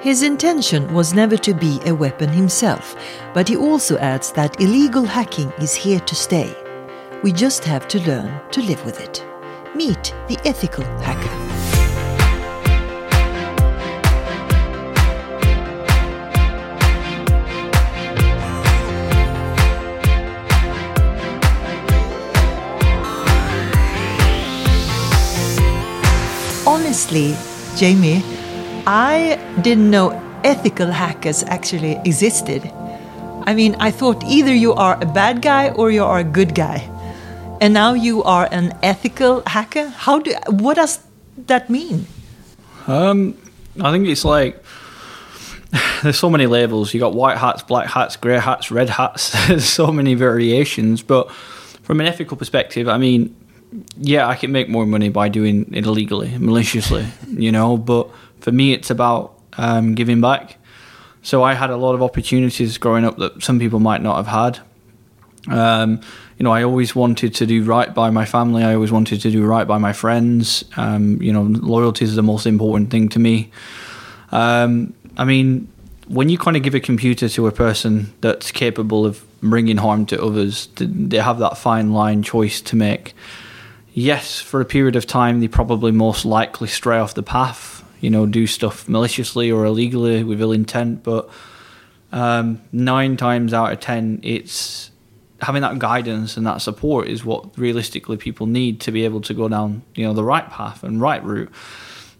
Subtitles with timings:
[0.00, 2.94] His intention was never to be a weapon himself,
[3.34, 6.54] but he also adds that illegal hacking is here to stay.
[7.24, 9.26] We just have to learn to live with it.
[9.74, 11.28] Meet the ethical hacker.
[26.64, 27.36] Honestly,
[27.74, 28.37] Jamie,
[28.88, 32.62] I didn't know ethical hackers actually existed.
[33.44, 36.54] I mean, I thought either you are a bad guy or you are a good
[36.54, 36.88] guy.
[37.60, 39.88] And now you are an ethical hacker?
[39.88, 41.00] How do what does
[41.48, 42.06] that mean?
[42.86, 43.36] Um,
[43.78, 44.64] I think it's like
[46.02, 46.94] there's so many labels.
[46.94, 49.32] You got white hats, black hats, grey hats, red hats.
[49.48, 51.02] there's so many variations.
[51.02, 51.30] But
[51.82, 53.36] from an ethical perspective, I mean,
[53.98, 57.76] yeah, I can make more money by doing it illegally, maliciously, you know.
[57.76, 58.08] But
[58.40, 60.58] for me, it's about um, giving back.
[61.22, 64.26] So I had a lot of opportunities growing up that some people might not have
[64.26, 64.60] had.
[65.48, 66.00] Um,
[66.38, 68.62] you know, I always wanted to do right by my family.
[68.62, 70.64] I always wanted to do right by my friends.
[70.76, 73.50] Um, you know, loyalty is the most important thing to me.
[74.30, 75.68] Um, I mean,
[76.06, 80.06] when you kind of give a computer to a person that's capable of bringing harm
[80.06, 83.14] to others, they have that fine line choice to make
[83.98, 88.10] yes, for a period of time, they probably most likely stray off the path, you
[88.10, 91.02] know, do stuff maliciously or illegally with ill intent.
[91.02, 91.28] But
[92.12, 94.90] um, nine times out of ten, it's
[95.40, 99.34] having that guidance and that support is what realistically people need to be able to
[99.34, 101.52] go down, you know, the right path and right route.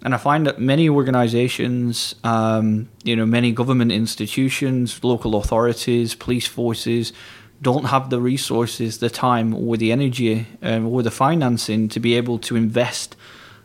[0.02, 6.46] And I find that many organisations, um, you know, many government institutions, local authorities, police
[6.46, 7.12] forces,
[7.60, 12.14] don't have the resources, the time, or the energy, um, or the financing to be
[12.14, 13.16] able to invest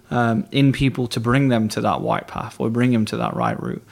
[0.10, 3.36] um, in people to bring them to that white path or bring them to that
[3.36, 3.84] right route.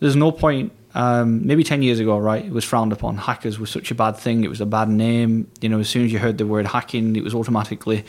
[0.00, 0.72] There's no point.
[0.96, 3.16] Um, maybe 10 years ago, right, it was frowned upon.
[3.16, 4.44] Hackers was such a bad thing.
[4.44, 5.50] It was a bad name.
[5.60, 8.04] You know, as soon as you heard the word hacking, it was automatically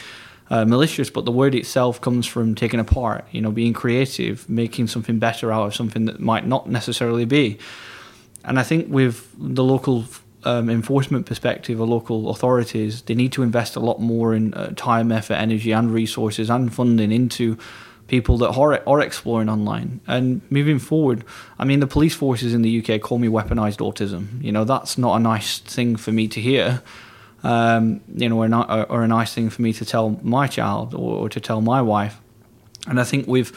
[0.52, 1.10] uh, malicious.
[1.10, 5.52] But the word itself comes from taking apart, you know, being creative, making something better
[5.52, 7.58] out of something that might not necessarily be.
[8.44, 10.06] And I think with the local
[10.46, 14.72] um, enforcement perspective or local authorities, they need to invest a lot more in uh,
[14.76, 17.58] time, effort, energy, and resources and funding into
[18.08, 20.00] people that are, are exploring online.
[20.08, 21.24] And moving forward,
[21.58, 24.42] I mean, the police forces in the UK call me weaponized autism.
[24.44, 26.82] You know, that's not a nice thing for me to hear.
[27.44, 31.16] Um, you know, or, or, a nice thing for me to tell my child or,
[31.18, 32.20] or to tell my wife.
[32.88, 33.56] And I think with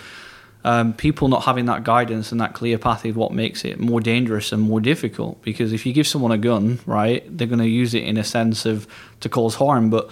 [0.65, 4.01] um, people not having that guidance and that clear path is what makes it more
[4.01, 5.41] dangerous and more difficult.
[5.43, 8.25] Because if you give someone a gun, right, they're going to use it in a
[8.25, 8.87] sense of
[9.21, 10.11] to cause harm, but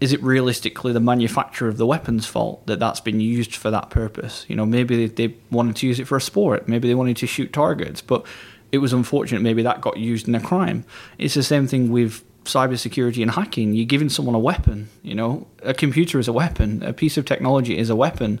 [0.00, 3.88] is it realistically the manufacturer of the weapon's fault that that's been used for that
[3.88, 4.44] purpose?
[4.48, 7.16] You know, maybe they, they wanted to use it for a sport, maybe they wanted
[7.18, 8.26] to shoot targets, but
[8.72, 9.40] it was unfortunate.
[9.42, 10.84] Maybe that got used in a crime.
[11.18, 13.74] It's the same thing with cybersecurity and hacking.
[13.74, 14.88] You're giving someone a weapon.
[15.02, 16.82] You know, a computer is a weapon.
[16.82, 18.40] A piece of technology is a weapon.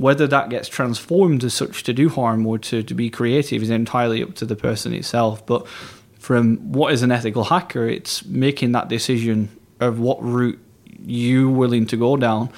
[0.00, 3.70] Whether that gets transformed as such to do harm or to, to be creative is
[3.70, 5.44] entirely up to the person itself.
[5.44, 5.68] But
[6.18, 10.58] from what is an ethical hacker, it's making that decision of what route
[11.04, 12.50] you're willing to go down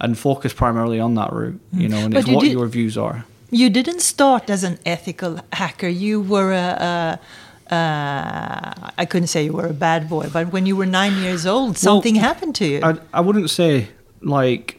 [0.00, 2.96] and focus primarily on that route, you know, and but it's what did, your views
[2.96, 3.24] are.
[3.50, 5.88] You didn't start as an ethical hacker.
[5.88, 7.18] You were a,
[7.70, 11.16] a uh, I couldn't say you were a bad boy, but when you were nine
[11.22, 12.80] years old, something well, happened to you.
[12.82, 13.88] I, I wouldn't say
[14.22, 14.77] like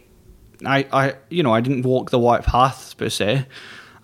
[0.65, 3.45] I, I, you know, I didn't walk the white path per se.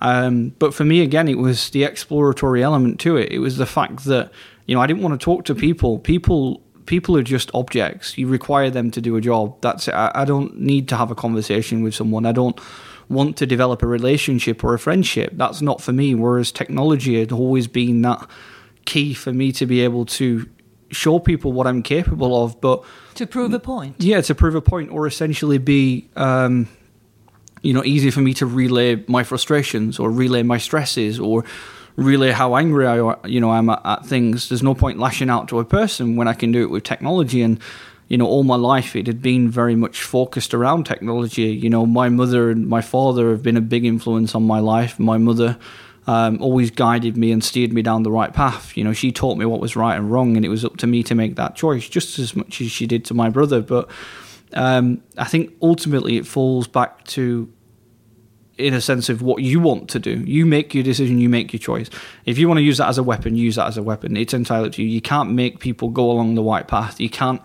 [0.02, 3.32] Um, but for me, again, it was the exploratory element to it.
[3.32, 4.32] It was the fact that
[4.66, 6.00] you know I didn't want to talk to people.
[6.00, 8.18] People, people are just objects.
[8.18, 9.60] You require them to do a job.
[9.62, 9.94] That's it.
[9.94, 12.26] I, I don't need to have a conversation with someone.
[12.26, 12.60] I don't
[13.08, 15.32] want to develop a relationship or a friendship.
[15.34, 16.16] That's not for me.
[16.16, 18.28] Whereas technology had always been that
[18.86, 20.48] key for me to be able to
[20.92, 22.84] show people what I'm capable of, but
[23.16, 23.96] to prove a point.
[24.00, 26.68] Yeah, to prove a point, or essentially be, um,
[27.62, 31.44] you know, easy for me to relay my frustrations or relay my stresses or
[31.96, 34.50] relay how angry I, you know, I'm at, at things.
[34.50, 37.42] There's no point lashing out to a person when I can do it with technology
[37.42, 37.60] and
[38.08, 41.44] you know, all my life it had been very much focused around technology.
[41.44, 45.00] You know, my mother and my father have been a big influence on my life.
[45.00, 45.58] My mother
[46.08, 48.78] um, always guided me and steered me down the right path.
[48.78, 50.88] You know, she taught me what was right and wrong, and it was up to
[50.88, 53.62] me to make that choice, just as much as she did to my brother.
[53.62, 53.90] But
[54.54, 57.52] um, I think ultimately it falls back to,
[58.58, 60.20] in a sense of what you want to do.
[60.20, 61.90] You make your decision, you make your choice.
[62.26, 64.16] If you want to use that as a weapon, use that as a weapon.
[64.16, 64.90] It's entirely up to you.
[64.90, 67.00] You can't make people go along the right path.
[67.00, 67.42] You can't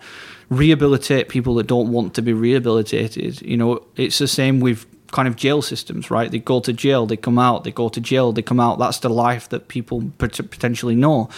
[0.49, 3.41] rehabilitate people that don't want to be rehabilitated.
[3.41, 6.31] You know, it's the same with kind of jail systems, right?
[6.31, 8.79] They go to jail, they come out, they go to jail, they come out.
[8.79, 11.29] That's the life that people pot- potentially know.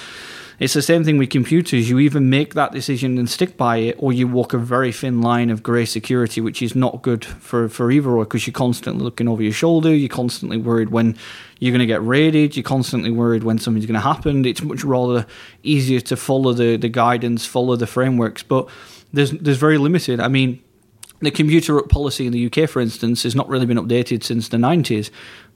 [0.59, 1.89] It's the same thing with computers.
[1.89, 5.21] You either make that decision and stick by it, or you walk a very thin
[5.21, 9.03] line of grey security, which is not good for, for either or because you're constantly
[9.03, 11.17] looking over your shoulder, you're constantly worried when
[11.59, 14.45] you're going to get raided, you're constantly worried when something's going to happen.
[14.45, 15.25] It's much rather
[15.63, 18.69] easier to follow the, the guidance, follow the frameworks, but
[19.11, 20.19] there's, there's very limited.
[20.19, 20.62] I mean,
[21.23, 24.57] the computer policy in the UK, for instance, has not really been updated since the
[24.57, 25.09] 90s.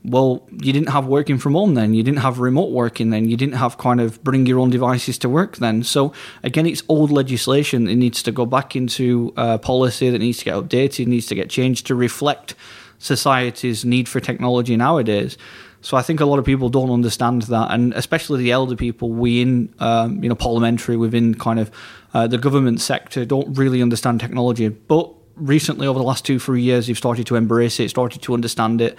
[0.04, 1.94] Well, you didn't have working from home then.
[1.94, 3.28] You didn't have remote working then.
[3.28, 5.84] You didn't have kind of bring your own devices to work then.
[5.84, 10.38] So, again, it's old legislation that needs to go back into uh, policy that needs
[10.40, 12.56] to get updated, needs to get changed to reflect
[13.00, 15.38] society's need for technology nowadays.
[15.82, 19.12] So I think a lot of people don't understand that, and especially the elder people,
[19.12, 21.72] we in um, you know parliamentary, within kind of
[22.14, 24.70] uh, the government sector, don't really understand technology.
[24.70, 28.34] But recently, over the last two, three years, you've started to embrace it, started to
[28.34, 28.98] understand it.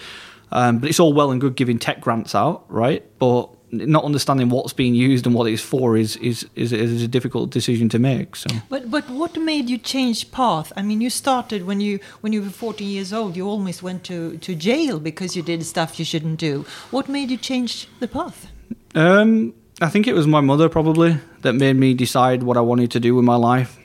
[0.50, 3.04] Um, but it's all well and good giving tech grants out, right?
[3.18, 7.08] But not understanding what's being used and what it's for is is, is, is a
[7.08, 8.36] difficult decision to make.
[8.36, 10.72] So, but but what made you change path?
[10.76, 13.36] I mean, you started when you when you were 14 years old.
[13.36, 16.64] You almost went to to jail because you did stuff you shouldn't do.
[16.90, 18.48] What made you change the path?
[18.94, 22.90] Um, I think it was my mother probably that made me decide what I wanted
[22.92, 23.78] to do with my life.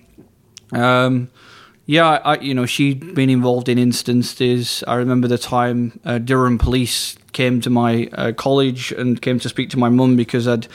[0.71, 1.29] Um,
[1.85, 4.83] yeah, I, you know, she'd been involved in instances.
[4.87, 9.49] I remember the time uh, Durham police came to my uh, college and came to
[9.49, 10.67] speak to my mum because I'd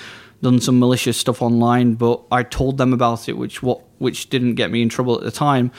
[0.42, 4.54] done some malicious stuff online, but I told them about it, which what which didn't
[4.54, 5.72] get me in trouble at the time.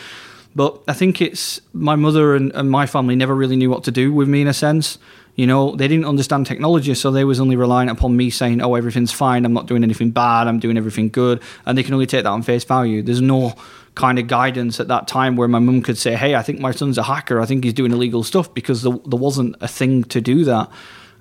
[0.55, 3.91] But I think it's my mother and, and my family never really knew what to
[3.91, 4.97] do with me in a sense.
[5.39, 8.75] You know, they didn't understand technology, so they was only relying upon me saying, "Oh,
[8.75, 9.45] everything's fine.
[9.45, 10.49] I'm not doing anything bad.
[10.49, 13.01] I'm doing everything good," and they can only take that on face value.
[13.01, 13.53] There's no
[13.95, 16.71] kind of guidance at that time where my mum could say, "Hey, I think my
[16.71, 17.39] son's a hacker.
[17.39, 20.69] I think he's doing illegal stuff," because there, there wasn't a thing to do that.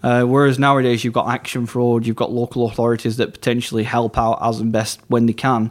[0.02, 4.40] Uh, whereas nowadays you've got action fraud, you've got local authorities that potentially help out
[4.42, 5.70] as and best when they can.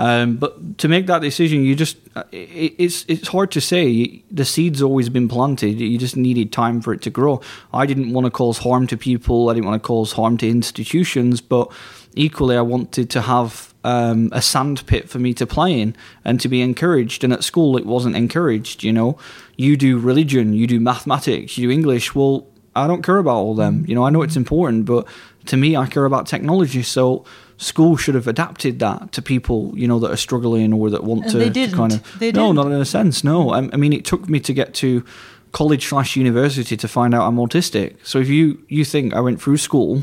[0.00, 1.98] Um, but to make that decision, you just
[2.32, 4.22] it, it's it's hard to say.
[4.30, 5.78] The seed's always been planted.
[5.78, 7.42] You just needed time for it to grow.
[7.74, 9.50] I didn't want to cause harm to people.
[9.50, 11.70] I didn't want to cause harm to institutions, but
[12.14, 15.94] equally, I wanted to have um, a sandpit for me to play in
[16.24, 17.22] and to be encouraged.
[17.22, 18.82] And at school, it wasn't encouraged.
[18.82, 19.18] You know,
[19.56, 22.14] you do religion, you do mathematics, you do English.
[22.14, 23.84] Well, I don't care about all them.
[23.86, 25.06] You know, I know it's important, but
[25.46, 26.82] to me, I care about technology.
[26.82, 27.26] So
[27.60, 31.24] school should have adapted that to people, you know, that are struggling or that want
[31.24, 32.18] and to, to kind of.
[32.18, 32.56] They no, didn't.
[32.56, 33.22] not in a sense.
[33.22, 35.04] No, I, I mean, it took me to get to
[35.52, 37.96] college slash university to find out I'm autistic.
[38.02, 40.02] So if you you think I went through school,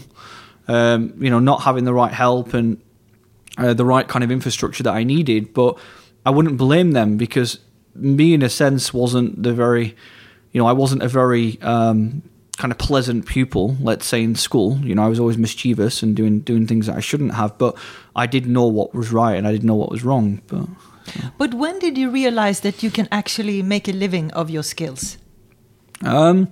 [0.67, 2.79] um, you know, not having the right help and
[3.57, 5.79] uh, the right kind of infrastructure that I needed, but
[6.25, 7.59] I wouldn't blame them because
[7.95, 9.95] me, in a sense, wasn't the very,
[10.51, 12.21] you know, I wasn't a very um,
[12.57, 14.79] kind of pleasant pupil, let's say in school.
[14.83, 17.75] You know, I was always mischievous and doing doing things that I shouldn't have, but
[18.15, 20.41] I did know what was right and I didn't know what was wrong.
[20.47, 20.67] But
[21.37, 25.17] But when did you realize that you can actually make a living of your skills?
[26.03, 26.47] um,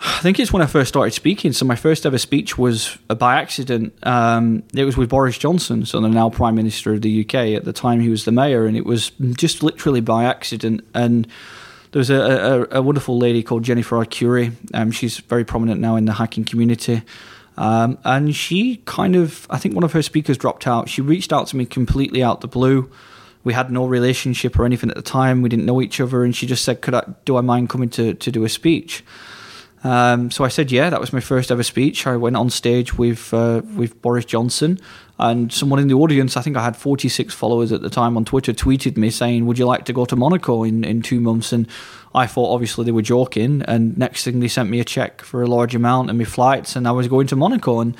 [0.00, 1.52] I think it's when I first started speaking.
[1.52, 3.92] So my first ever speech was uh, by accident.
[4.04, 7.34] Um, it was with Boris Johnson, so the now Prime Minister of the UK.
[7.56, 10.82] At the time, he was the mayor, and it was just literally by accident.
[10.94, 11.26] And
[11.92, 14.52] there was a, a, a wonderful lady called Jennifer Arcuri.
[14.74, 17.02] Um, she's very prominent now in the hacking community.
[17.56, 20.88] Um, and she kind of, I think one of her speakers dropped out.
[20.88, 22.90] She reached out to me completely out the blue.
[23.42, 25.42] We had no relationship or anything at the time.
[25.42, 27.04] We didn't know each other, and she just said, "Could I?
[27.24, 29.04] Do I mind coming to to do a speech?"
[29.84, 32.06] Um, so I said, "Yeah." That was my first ever speech.
[32.06, 34.78] I went on stage with uh, with Boris Johnson,
[35.18, 38.24] and someone in the audience, I think I had 46 followers at the time on
[38.24, 41.52] Twitter, tweeted me saying, "Would you like to go to Monaco in in two months?"
[41.52, 41.68] And
[42.14, 43.62] I thought obviously they were joking.
[43.68, 46.76] And next thing they sent me a check for a large amount and my flights,
[46.76, 47.80] and I was going to Monaco.
[47.80, 47.96] And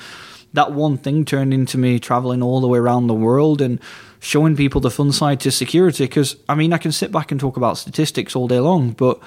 [0.53, 3.79] that one thing turned into me traveling all the way around the world and
[4.19, 6.05] showing people the fun side to security.
[6.05, 9.19] Because I mean, I can sit back and talk about statistics all day long, but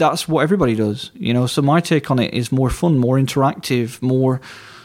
[0.00, 1.46] that's what everybody does, you know.
[1.46, 4.40] So my take on it is more fun, more interactive, more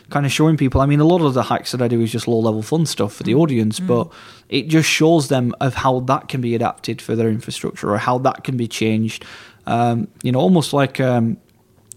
[0.09, 0.81] kind of showing people.
[0.81, 2.85] I mean, a lot of the hacks that I do is just low level fun
[2.85, 4.11] stuff for the audience, but
[4.49, 8.19] it just shows them of how that can be adapted for their infrastructure or how
[8.19, 9.25] that can be changed.
[9.65, 11.37] Um, you know, almost like um,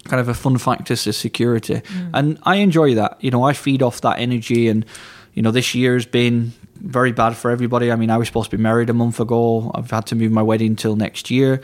[0.04, 1.82] kind of a fun factor to security,
[2.14, 3.18] and I enjoy that.
[3.20, 4.86] You know, I feed off that energy, and
[5.34, 7.90] you know, this year's been very bad for everybody.
[7.90, 9.70] I mean, I was supposed to be married a month ago.
[9.74, 11.60] I've had to move my wedding till next year.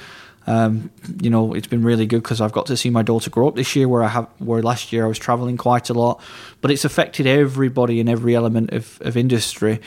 [0.47, 3.49] Um, you know, it's been really good because I've got to see my daughter grow
[3.49, 3.89] up this year.
[3.89, 6.23] Where I have, where last year I was traveling quite a lot,
[6.61, 9.81] but it's affected everybody in every element of, of industry.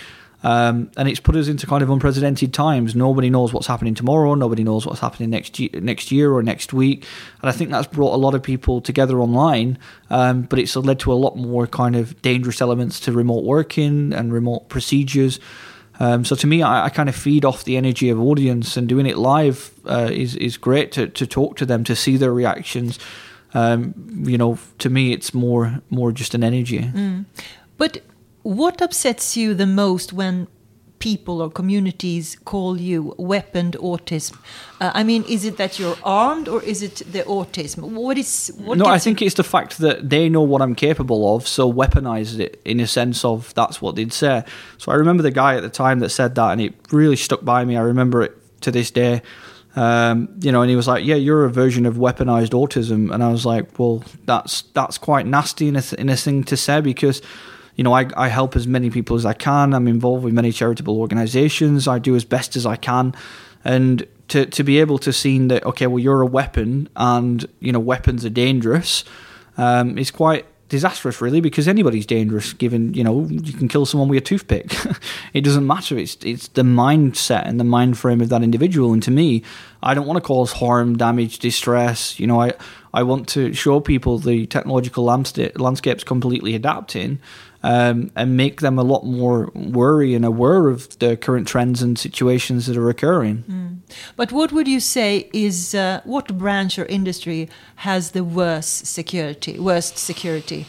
[0.43, 2.95] Um, and it's put us into kind of unprecedented times.
[2.95, 4.35] Nobody knows what's happening tomorrow.
[4.35, 7.05] Nobody knows what's happening next year, next year or next week.
[7.41, 9.79] And I think that's brought a lot of people together online.
[10.09, 14.13] Um, but it's led to a lot more kind of dangerous elements to remote working
[14.13, 15.39] and remote procedures.
[15.99, 18.87] Um, so to me, I, I, kind of feed off the energy of audience, and
[18.87, 22.33] doing it live uh, is is great to, to talk to them, to see their
[22.33, 22.99] reactions.
[23.53, 23.93] Um,
[24.25, 26.79] you know, to me, it's more more just an energy.
[26.79, 27.25] Mm.
[27.77, 28.03] But
[28.43, 30.47] what upsets you the most when
[30.99, 34.37] people or communities call you weaponed autism?
[34.79, 37.91] Uh, I mean, is it that you're armed or is it the autism?
[37.93, 41.35] What is what No, I think it's the fact that they know what I'm capable
[41.35, 44.43] of, so weaponize it in a sense of that's what they'd say.
[44.77, 47.43] So I remember the guy at the time that said that, and it really stuck
[47.43, 47.77] by me.
[47.77, 49.21] I remember it to this day.
[49.75, 53.23] Um, you know, and he was like, "Yeah, you're a version of weaponized autism," and
[53.23, 56.81] I was like, "Well, that's that's quite nasty in a, in a thing to say
[56.81, 57.21] because."
[57.77, 59.73] You know, I, I help as many people as I can.
[59.73, 61.87] I'm involved with many charitable organizations.
[61.87, 63.13] I do as best as I can.
[63.63, 67.71] And to, to be able to see that, okay, well, you're a weapon and, you
[67.71, 69.05] know, weapons are dangerous
[69.57, 72.53] um, is quite disastrous, really, because anybody's dangerous.
[72.53, 74.73] Given you know you can kill someone with a toothpick,
[75.33, 75.97] it doesn't matter.
[75.97, 78.93] It's it's the mindset and the mind frame of that individual.
[78.93, 79.43] And to me,
[79.81, 82.19] I don't want to cause harm, damage, distress.
[82.19, 82.53] You know, I
[82.93, 87.19] I want to show people the technological landscape landscape's completely adapting
[87.63, 91.97] um, and make them a lot more worry and aware of the current trends and
[91.97, 93.43] situations that are occurring.
[93.49, 93.77] Mm.
[94.15, 99.57] But what would you say is uh, what branch or industry has the worst security?
[99.59, 100.65] Worst security?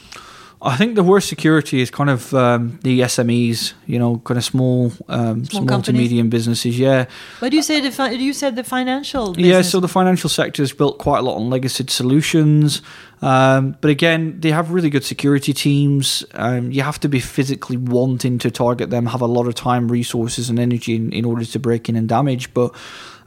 [0.61, 4.45] I think the worst security is kind of um, the SMEs, you know, kind of
[4.45, 6.77] small, um, small, small to medium businesses.
[6.77, 7.07] Yeah.
[7.39, 9.35] But you said the you said the financial.
[9.35, 9.47] Business.
[9.47, 12.83] Yeah, so the financial sector is built quite a lot on legacy solutions.
[13.21, 16.25] Um, but again, they have really good security teams.
[16.35, 19.91] Um, you have to be physically wanting to target them, have a lot of time,
[19.91, 22.55] resources, and energy in, in order to break in and damage.
[22.55, 22.75] But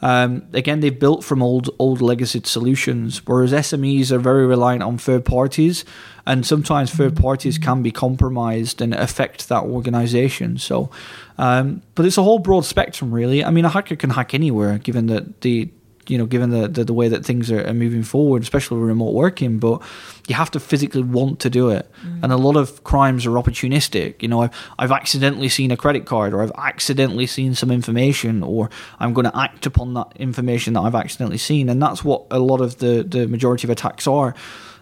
[0.01, 4.98] um, again, they've built from old old legacy solutions, whereas SMEs are very reliant on
[4.98, 5.86] third parties,
[6.25, 10.57] and sometimes third parties can be compromised and affect that organization.
[10.57, 10.89] So,
[11.38, 13.43] um, but it's a whole broad spectrum, really.
[13.43, 15.69] I mean, a hacker can hack anywhere, given that the
[16.08, 19.13] you know, given the, the, the way that things are, are, moving forward, especially remote
[19.13, 19.81] working, but
[20.27, 21.89] you have to physically want to do it.
[22.05, 22.24] Mm.
[22.24, 24.22] And a lot of crimes are opportunistic.
[24.22, 28.43] You know, I've, I've accidentally seen a credit card or I've accidentally seen some information
[28.43, 31.70] or I'm going to act upon that information that I've accidentally seen.
[31.70, 34.36] And that's what a lot of the, the majority of attacks are.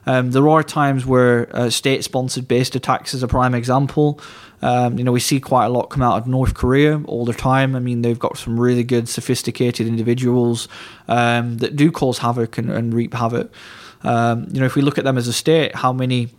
[0.05, 4.19] Um, there are times where uh, state sponsored based attacks is a prime example.
[4.61, 7.33] Um, you know, we see quite a lot come out of North Korea all the
[7.33, 7.75] time.
[7.75, 10.67] I mean, they've got some really good, sophisticated individuals
[11.07, 13.51] um, that do cause havoc and, and reap havoc.
[14.03, 16.29] Um, you know, if we look at them as a state, how many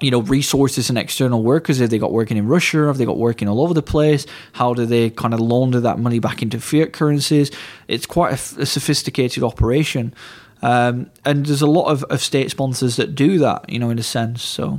[0.00, 2.86] you know resources and external workers have they got working in Russia?
[2.86, 4.26] Have they got working all over the place?
[4.52, 7.50] How do they kind of launder that money back into fiat currencies?
[7.88, 10.14] It's quite a, a sophisticated operation,
[10.60, 13.68] um, and there's a lot of, of state sponsors that do that.
[13.68, 14.42] You know, in a sense.
[14.42, 14.78] So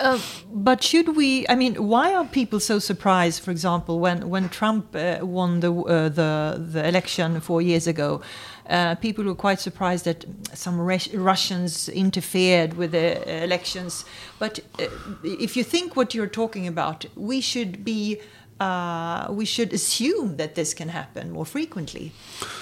[0.00, 0.18] uh,
[0.52, 1.44] but should we?
[1.48, 3.42] I mean, why are people so surprised?
[3.42, 8.20] For example, when when Trump uh, won the uh, the the election four years ago,
[8.70, 10.24] uh, people were quite surprised that
[10.54, 14.04] some Russians interfered with the elections.
[14.38, 14.86] But uh,
[15.24, 18.20] if you think what you're talking about, we should be.
[18.60, 22.10] Uh, we should assume that this can happen more frequently.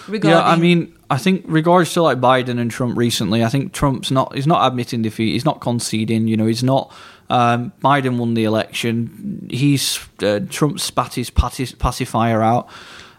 [0.07, 4.11] yeah, I mean, I think regards to like Biden and Trump recently, I think Trump's
[4.11, 6.29] not he's not admitting defeat, he's not conceding.
[6.29, 6.93] You know, he's not
[7.29, 9.49] um, Biden won the election.
[9.51, 12.69] He's uh, Trump spat his pacifier out.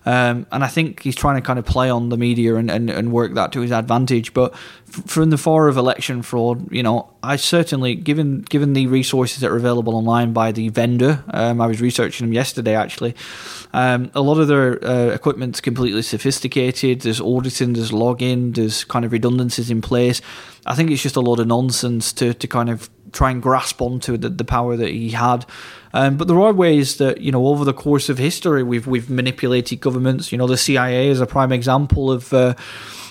[0.08, 2.90] Um, and I think he's trying to kind of play on the media and, and,
[2.90, 4.34] and work that to his advantage.
[4.34, 8.88] But f- from the far of election fraud, you know, I certainly, given given the
[8.88, 13.16] resources that are available online by the vendor, um, I was researching them yesterday actually.
[13.74, 17.02] Um, a lot of their uh, equipment's completely sophisticated.
[17.02, 20.22] There's auditing, there's login, there's kind of redundancies in place.
[20.66, 23.82] I think it's just a lot of nonsense to, to kind of try and grasp
[23.82, 25.46] onto the, the power that he had.
[25.94, 29.10] Um, but there are ways that you know over the course of history we've we've
[29.10, 30.32] manipulated governments.
[30.32, 32.34] You know, the CIA is a prime example of.
[32.34, 32.56] Uh,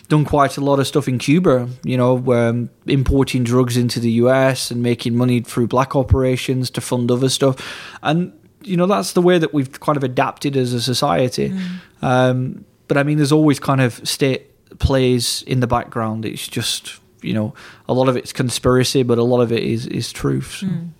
[0.08, 4.10] done quite a lot of stuff in Cuba, you know, um, importing drugs into the
[4.12, 7.56] US and making money through black operations to fund other stuff.
[8.04, 11.50] And, you know, that's the way that we've kind of adapted as a society.
[11.50, 11.78] Mm.
[12.02, 14.48] Um, but I mean, there's always kind of state
[14.78, 16.24] plays in the background.
[16.24, 17.54] It's just you know,
[17.88, 20.56] a lot of it's conspiracy, but a lot of it is is truth.
[20.60, 20.66] So.
[20.66, 20.90] Mm.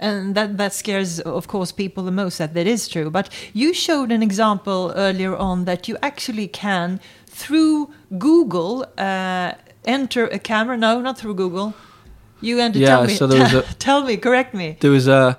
[0.00, 3.10] And that that scares, of course, people the most that that is true.
[3.10, 9.52] But you showed an example earlier on that you actually can through Google uh,
[9.84, 10.76] enter a camera.
[10.76, 11.74] No, not through Google.
[12.40, 12.78] You enter.
[12.78, 13.14] Yeah, tell me.
[13.14, 14.16] So there was a, tell me.
[14.16, 14.76] Correct me.
[14.80, 15.38] There was a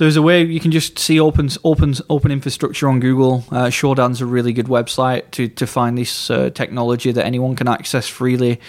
[0.00, 3.44] there's a way you can just see open open open infrastructure on Google.
[3.50, 7.68] Uh, Shodan's a really good website to to find this uh, technology that anyone can
[7.68, 8.60] access freely.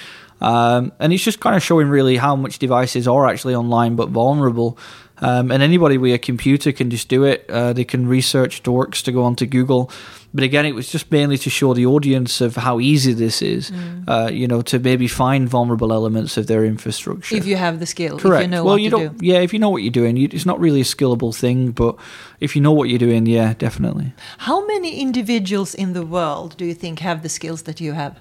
[0.41, 4.09] Um, and it's just kind of showing really how much devices are actually online but
[4.09, 4.77] vulnerable.
[5.23, 7.45] Um, and anybody with a computer can just do it.
[7.47, 9.91] Uh, they can research dorks to go onto Google.
[10.33, 13.69] But again, it was just mainly to show the audience of how easy this is,
[13.69, 14.03] Mm.
[14.07, 17.35] uh, you know, to maybe find vulnerable elements of their infrastructure.
[17.35, 18.41] If you have the skill, Correct.
[18.41, 19.17] if you know well, what you to don't.
[19.19, 19.25] do.
[19.25, 21.69] Yeah, if you know what you're doing, you, it's not really a skillable thing.
[21.71, 21.97] But
[22.39, 24.13] if you know what you're doing, yeah, definitely.
[24.39, 28.13] How many individuals in the world do you think have the skills that you have?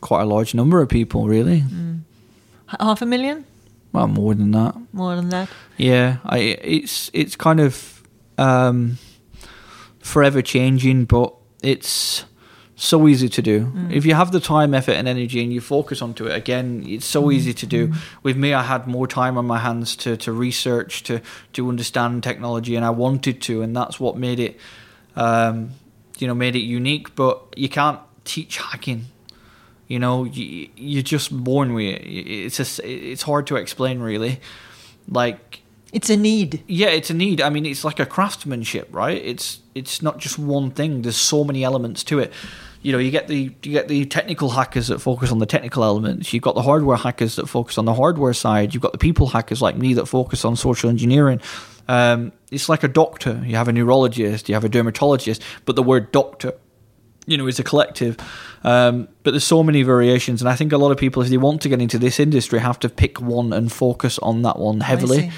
[0.00, 1.64] Quite a large number of people, really.
[2.70, 3.44] H- Half a million?
[3.92, 4.74] Well, more than that.
[4.92, 5.48] More than that?
[5.76, 8.02] Yeah, I it's it's kind of
[8.38, 8.98] um,
[9.98, 12.24] forever changing, but it's
[12.76, 13.72] so easy to do.
[13.90, 17.04] If you have the time, effort, and energy, and you focus onto it, again, it's
[17.04, 17.92] so easy to do.
[18.22, 21.20] With me, I had more time on my hands to to research, to
[21.52, 24.58] to understand technology, and I wanted to, and that's what made it,
[25.16, 25.70] um,
[26.18, 27.14] you know, made it unique.
[27.16, 29.06] But you can't teach hacking.
[29.90, 32.02] You know, you, you're just born with it.
[32.06, 34.38] It's just, it's hard to explain, really.
[35.08, 36.62] Like It's a need.
[36.68, 37.40] yeah, it's a need.
[37.40, 39.20] I mean, it's like a craftsmanship, right?
[39.32, 41.02] It's it's not just one thing.
[41.02, 42.32] There's so many elements to it.
[42.82, 45.82] You know, you get the you get the technical hackers that focus on the technical
[45.82, 46.32] elements.
[46.32, 48.72] You've got the hardware hackers that focus on the hardware side.
[48.72, 51.40] You've got the people hackers like me that focus on social engineering.
[51.88, 53.42] Um, it's like a doctor.
[53.44, 54.48] You have a neurologist.
[54.48, 55.42] You have a dermatologist.
[55.64, 56.54] But the word doctor
[57.30, 58.16] you know, is a collective.
[58.64, 61.36] Um, but there's so many variations, and I think a lot of people, if they
[61.38, 64.80] want to get into this industry, have to pick one and focus on that one
[64.80, 65.30] heavily.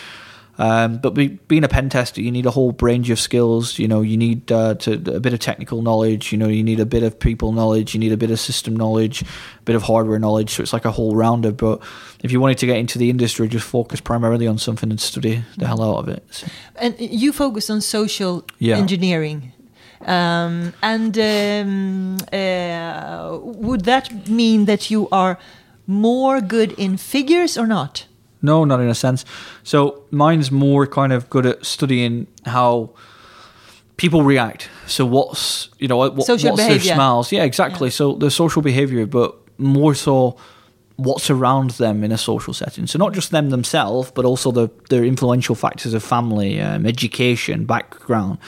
[0.59, 3.79] Um, but be, being a pen tester, you need a whole range of skills.
[3.79, 6.31] You know, you need uh, to, a bit of technical knowledge.
[6.31, 7.95] You know, you need a bit of people knowledge.
[7.95, 10.51] You need a bit of system knowledge, a bit of hardware knowledge.
[10.51, 11.53] So it's like a whole rounder.
[11.53, 11.81] But
[12.23, 15.43] if you wanted to get into the industry, just focus primarily on something and study
[15.57, 16.23] the hell out of it.
[16.31, 16.47] So-
[16.77, 18.77] And you focus on social Yeah.
[18.77, 19.53] engineering.
[20.07, 25.39] Um, and um, uh, would that mean that you are
[25.87, 28.07] more good in figures or not?
[28.41, 29.25] No, not in a sense.
[29.63, 32.91] So mine's more kind of good at studying how
[33.97, 34.69] people react.
[34.87, 36.85] So what's you know what, Social what's behavior.
[36.87, 37.33] their smiles?
[37.33, 37.91] Yeah, exactly.
[37.91, 40.37] So the social behavior, but more so
[40.97, 42.87] what's around them in a social setting.
[42.87, 47.65] So not just them themselves, but also the the influential factors of family, um, education,
[47.65, 48.39] background.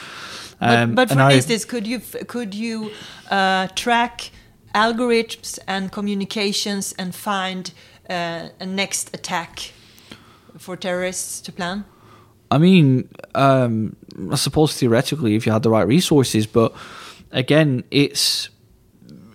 [0.60, 2.90] But, Um, but for and I- instance, could you could you
[3.30, 4.30] uh, track
[4.74, 7.72] algorithms and communications and find
[8.10, 9.72] uh, a next attack
[10.58, 11.84] for terrorists to plan?
[12.50, 13.96] I mean, um,
[14.30, 16.72] I suppose theoretically, if you had the right resources, but
[17.32, 18.48] again, it's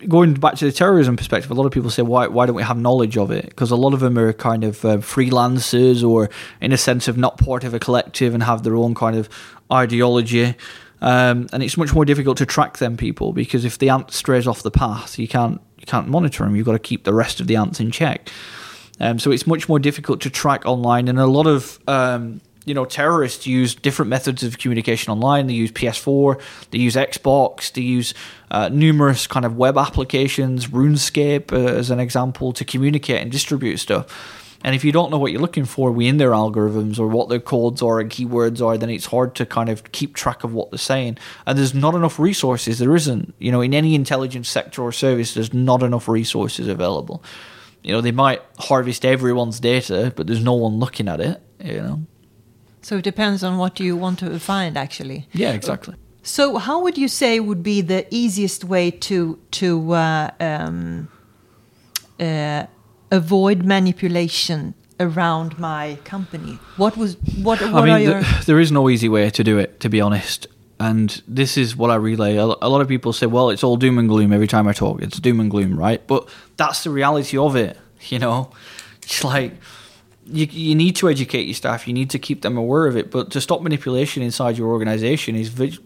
[0.08, 1.51] going back to the terrorism perspective.
[1.51, 2.27] A lot of people say, "Why?
[2.27, 4.86] Why don't we have knowledge of it?" Because a lot of them are kind of
[4.86, 6.29] uh, freelancers, or
[6.62, 9.27] in a sense of not part of a collective and have their own kind of
[9.71, 10.55] ideology.
[11.01, 14.47] Um, and it's much more difficult to track them people because if the ant strays
[14.47, 16.55] off the path, you can't you can't monitor them.
[16.55, 18.29] You've got to keep the rest of the ants in check.
[18.99, 22.73] Um, so it's much more difficult to track online, and a lot of um, you
[22.73, 25.47] know terrorists use different methods of communication online.
[25.47, 28.13] They use PS4, they use Xbox, they use
[28.51, 33.77] uh, numerous kind of web applications, RuneScape uh, as an example, to communicate and distribute
[33.77, 34.38] stuff.
[34.63, 37.39] And if you don't know what you're looking for within their algorithms or what their
[37.39, 40.69] codes are and keywords are, then it's hard to kind of keep track of what
[40.69, 41.17] they're saying.
[41.45, 42.80] And there's not enough resources.
[42.80, 43.34] There isn't.
[43.39, 47.24] You know, in any intelligence sector or service, there's not enough resources available.
[47.84, 51.82] You know, they might harvest everyone's data, but there's no one looking at it, you
[51.82, 52.02] know.
[52.82, 55.28] So it depends on what you want to find, actually.
[55.32, 55.95] Yeah, exactly.
[56.22, 61.08] So, how would you say would be the easiest way to to uh, um,
[62.19, 62.65] uh,
[63.12, 66.60] avoid manipulation around my company?
[66.78, 67.62] What was what?
[67.62, 70.48] What I mean, your there is no easy way to do it, to be honest.
[70.82, 72.38] And this is what I relay.
[72.38, 74.74] A a lot of people say, well, it's all doom and gloom every time I
[74.74, 75.02] talk.
[75.02, 76.06] It's doom and gloom, right?
[76.08, 78.52] But that's the reality of it, you know?
[79.04, 79.54] It's like,
[80.26, 81.86] you, you need to educate your staff.
[81.88, 83.12] You need to keep them aware of it.
[83.12, 85.78] But to stop manipulation inside your organization is vi-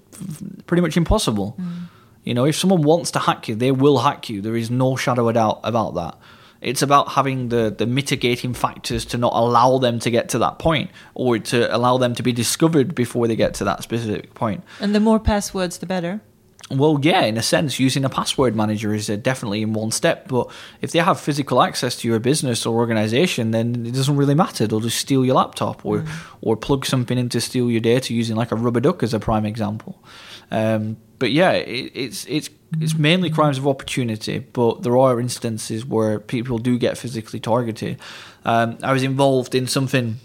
[0.68, 1.56] pretty much impossible.
[1.60, 1.90] Mm.
[2.24, 4.42] You know, if someone wants to hack you, they will hack you.
[4.42, 6.18] There is no shadow of doubt about that.
[6.64, 10.60] It's about having the, the mitigating factors to not allow them to get to that
[10.60, 14.64] point or to allow them to be discovered before they get to that specific point.
[14.80, 16.22] and the more passwords, the better.
[16.72, 20.28] Well, yeah, in a sense, using a password manager is uh, definitely in one step.
[20.28, 20.50] But
[20.82, 24.66] if they have physical access to your business or organization, then it doesn't really matter.
[24.66, 26.06] They'll just steal your laptop or
[26.42, 29.20] or plug something in to steal your data using like a rubber duck as a
[29.20, 30.02] prime example.
[30.52, 32.50] Um, but yeah, it, it's it's
[32.80, 38.00] it's mainly crimes of opportunity, but there are instances where people do get physically targeted.
[38.46, 40.18] Um, I was involved in something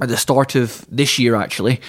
[0.00, 1.80] at the start of this year actually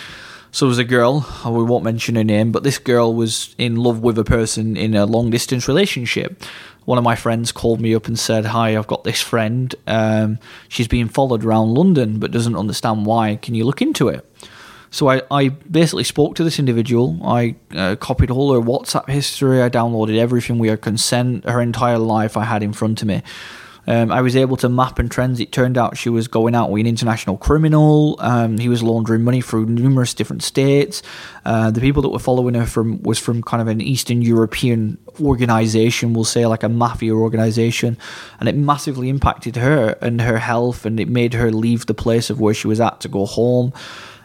[0.52, 3.76] So there was a girl, we won't mention her name, but this girl was in
[3.76, 6.44] love with a person in a long distance relationship.
[6.86, 9.76] One of my friends called me up and said, Hi, I've got this friend.
[9.86, 13.36] Um, she's being followed around London but doesn't understand why.
[13.36, 14.29] Can you look into it?
[14.91, 17.19] So I, I basically spoke to this individual.
[17.23, 19.62] I uh, copied all her WhatsApp history.
[19.62, 23.21] I downloaded everything with her consent, her entire life I had in front of me.
[23.88, 25.39] Um, I was able to map and trends.
[25.39, 28.17] It turned out she was going out with an international criminal.
[28.19, 31.02] Um, he was laundering money through numerous different states.
[31.43, 34.99] Uh, the people that were following her from was from kind of an Eastern European
[35.19, 37.97] organization, we'll say like a mafia organization,
[38.39, 42.30] and it massively impacted her and her health, and it made her leave the place
[42.30, 43.73] of where she was at to go home.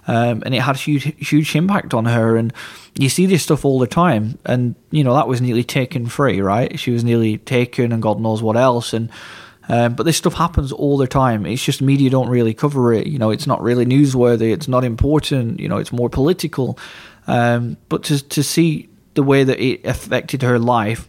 [0.06, 2.36] Um, and it had huge, huge impact on her.
[2.36, 2.52] And
[2.98, 6.40] you see this stuff all the time, and you know that was nearly taken free,
[6.40, 6.78] right?
[6.78, 9.10] She was nearly taken, and God knows what else, and
[9.68, 11.46] um, but this stuff happens all the time.
[11.46, 13.06] It's just media don't really cover it.
[13.06, 14.52] You know, it's not really newsworthy.
[14.52, 15.58] It's not important.
[15.58, 16.78] You know, it's more political.
[17.26, 21.08] Um, but to to see the way that it affected her life,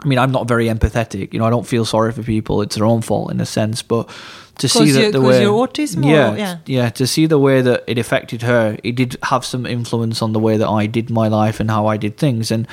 [0.00, 1.32] I mean, I'm not very empathetic.
[1.32, 2.60] You know, I don't feel sorry for people.
[2.62, 3.82] It's their own fault in a sense.
[3.82, 4.10] But
[4.58, 7.60] to see that the way, your autism, yeah, or, yeah, yeah, to see the way
[7.62, 11.10] that it affected her, it did have some influence on the way that I did
[11.10, 12.50] my life and how I did things.
[12.50, 12.66] And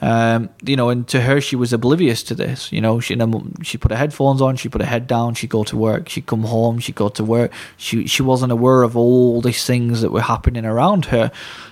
[0.00, 2.70] um, you know, and to her, she was oblivious to this.
[2.70, 3.16] You know, she
[3.62, 6.26] she put her headphones on, she put her head down, she'd go to work, she'd
[6.26, 7.52] come home, she'd go to work.
[7.76, 11.30] She she wasn't aware of all these things that were happening around her,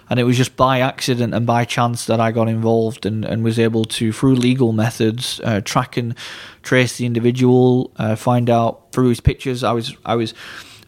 [0.08, 3.44] and it was just by accident and by chance that I got involved and, and
[3.44, 6.14] was able to, through legal methods, uh, track and
[6.62, 9.64] trace the individual, uh, find out through his pictures.
[9.64, 10.34] I was I was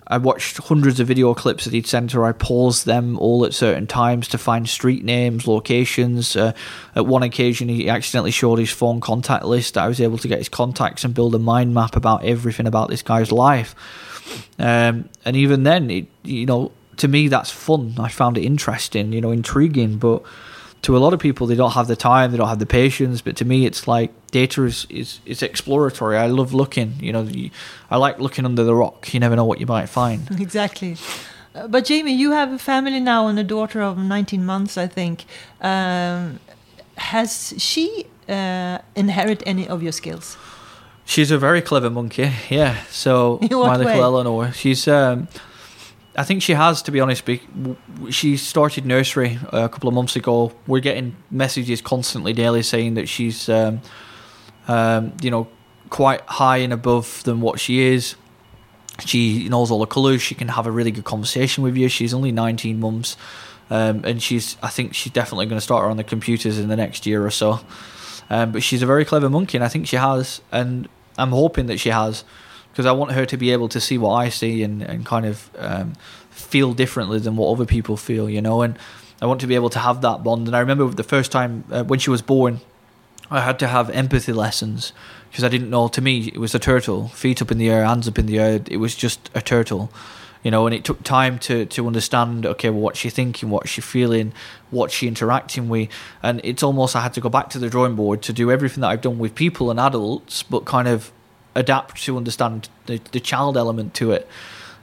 [0.07, 2.25] I watched hundreds of video clips that he'd sent her.
[2.25, 6.37] I paused them all at certain times to find street names, locations.
[6.37, 6.53] Uh,
[6.95, 9.79] at one occasion, he accidentally showed his phone contact list.
[9.79, 12.90] I was able to get his contacts and build a mind map about everything about
[12.90, 13.75] this guy's life.
[14.59, 17.95] Um, and even then, it, you know, to me, that's fun.
[17.99, 20.23] I found it interesting, you know, intriguing, but
[20.85, 23.23] to a lot of people they don't have the time they don't have the patience
[23.23, 26.16] but to me it's like data is is, is exploratory.
[26.16, 27.27] I love looking you know
[27.90, 29.12] i like looking under the rock.
[29.12, 30.20] You never know what you might find.
[30.44, 30.97] Exactly.
[31.55, 34.87] Uh, but jamie you have a family now and a daughter of 19 months i
[34.87, 35.25] think.
[35.61, 36.38] Um,
[36.97, 40.37] has she uh, inherit any of your skills?
[41.05, 42.75] She's a very clever monkey yeah.
[42.90, 45.29] So my little eleanor she's um,
[46.16, 47.29] I think she has, to be honest.
[48.11, 50.53] She started nursery a couple of months ago.
[50.66, 53.81] We're getting messages constantly, daily, saying that she's, um,
[54.68, 55.48] um, you know,
[55.90, 58.14] quite high and above than what she is.
[59.05, 60.22] She knows all the colours.
[60.22, 61.88] She can have a really good conversation with you.
[61.88, 63.16] She's only 19 months,
[63.68, 64.57] um, and she's.
[64.62, 67.27] I think she's definitely going to start her on the computers in the next year
[67.27, 67.59] or so.
[68.31, 71.66] Um, but she's a very clever monkey, and I think she has, and I'm hoping
[71.66, 72.22] that she has
[72.75, 75.27] because I want her to be able to see what I see and, and kind
[75.27, 75.93] of um,
[76.31, 78.63] feel differently than what other people feel, you know.
[78.63, 78.77] And
[79.23, 80.49] I want to be able to have that bond.
[80.49, 82.59] And I remember the first time uh, when she was born,
[83.31, 84.93] I had to have empathy lessons
[85.31, 85.87] because I didn't know.
[85.87, 88.41] To me, it was a turtle, feet up in the air, hands up in the
[88.41, 88.61] air.
[88.69, 89.93] It was just a turtle,
[90.43, 90.67] you know.
[90.67, 92.45] And it took time to to understand.
[92.45, 93.51] Okay, well, what's she thinking?
[93.51, 94.33] What's she feeling?
[94.73, 95.91] What's she interacting with?
[96.25, 98.81] And it's almost I had to go back to the drawing board to do everything
[98.81, 101.13] that I've done with people and adults, but kind of
[101.55, 104.29] adapt to understand the, the child element to it.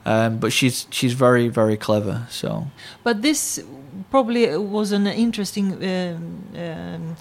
[0.06, 2.26] Um, but she's she's very very clever.
[2.30, 2.68] So,
[3.04, 3.64] but this
[4.10, 7.16] probably was an interesting um, um,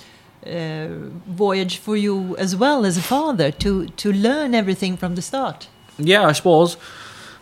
[0.47, 0.89] uh,
[1.27, 5.69] voyage for you as well as a father to to learn everything from the start.
[5.99, 6.77] Yeah, I suppose.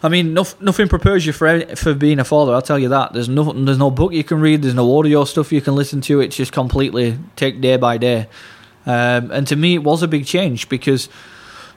[0.02, 2.52] I mean, no, nothing prepares you for for being a father.
[2.52, 3.12] I'll tell you that.
[3.12, 4.62] There's no there's no book you can read.
[4.62, 6.20] There's no audio stuff you can listen to.
[6.20, 8.28] It's just completely take day by day.
[8.86, 11.08] Um, and to me, it was a big change because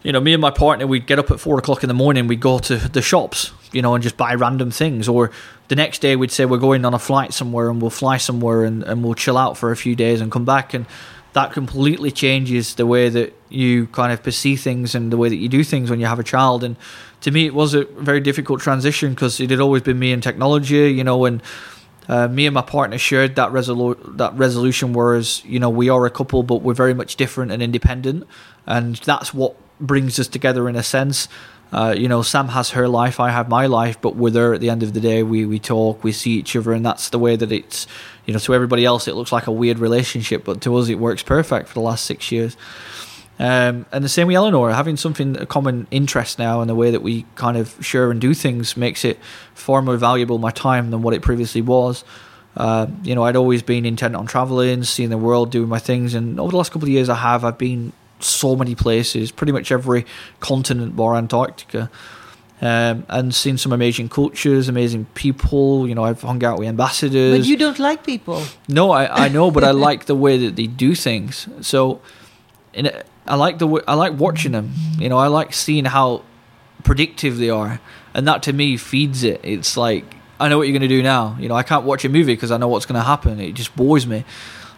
[0.04, 2.28] you know, me and my partner, we'd get up at four o'clock in the morning,
[2.28, 5.08] we'd go to the shops, you know, and just buy random things.
[5.08, 5.32] Or
[5.68, 8.64] the next day, we'd say we're going on a flight somewhere and we'll fly somewhere
[8.64, 10.74] and, and we'll chill out for a few days and come back.
[10.74, 10.86] And
[11.34, 15.38] that completely changes the way that you kind of perceive things and the way that
[15.38, 16.64] you do things when you have a child.
[16.64, 16.76] And
[17.22, 20.22] to me, it was a very difficult transition because it had always been me and
[20.22, 21.42] technology, you know, and
[22.10, 24.92] uh, me and my partner shared that resolu- that resolution.
[24.92, 28.28] Whereas, you know, we are a couple, but we're very much different and independent,
[28.66, 31.28] and that's what brings us together in a sense.
[31.72, 34.60] Uh, you know, Sam has her life, I have my life, but we're there at
[34.60, 35.24] the end of the day.
[35.24, 37.88] We we talk, we see each other, and that's the way that it's.
[38.26, 41.00] You know, to everybody else, it looks like a weird relationship, but to us, it
[41.00, 42.56] works perfect for the last six years.
[43.40, 46.92] Um, and the same with Eleanor, having something a common interest now, and the way
[46.92, 49.18] that we kind of share and do things makes it
[49.56, 52.04] far more valuable my time than what it previously was.
[52.56, 56.14] Uh, you know, I'd always been intent on traveling, seeing the world, doing my things,
[56.14, 57.44] and over the last couple of years, I have.
[57.44, 60.06] I've been so many places, pretty much every
[60.40, 61.90] continent bar Antarctica.
[62.62, 65.88] um, and seen some amazing cultures, amazing people.
[65.88, 67.40] You know, I've hung out with ambassadors.
[67.40, 68.44] But you don't like people.
[68.68, 71.48] No, I, I know, but I like the way that they do things.
[71.62, 72.02] So,
[72.74, 72.92] in
[73.26, 74.74] I like the way, I like watching them.
[74.98, 76.24] You know, I like seeing how
[76.84, 77.80] predictive they are,
[78.14, 79.42] and that to me feeds it.
[79.44, 80.06] It's like
[80.40, 81.38] I know what you're going to do now.
[81.40, 83.40] You know, I can't watch a movie because I know what's going to happen.
[83.40, 84.26] It just bores me.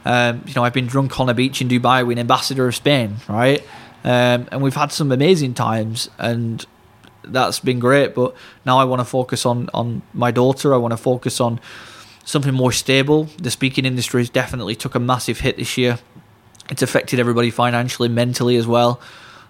[0.05, 2.75] Um, you know, I've been drunk on a beach in Dubai with an ambassador of
[2.75, 3.61] Spain, right?
[4.03, 6.65] Um, and we've had some amazing times, and
[7.23, 8.13] that's been great.
[8.13, 8.35] But
[8.65, 10.73] now I want to focus on on my daughter.
[10.73, 11.59] I want to focus on
[12.25, 13.25] something more stable.
[13.37, 15.99] The speaking industry has definitely took a massive hit this year.
[16.69, 18.99] It's affected everybody financially, mentally as well.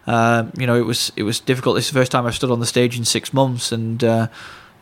[0.06, 1.76] Um, you know, it was it was difficult.
[1.76, 4.28] This is the first time I've stood on the stage in six months, and uh,